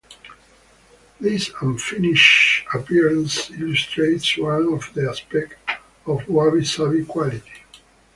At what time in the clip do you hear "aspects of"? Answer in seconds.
5.07-6.27